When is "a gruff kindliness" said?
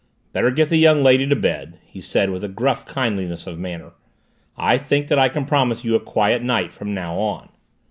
2.43-3.45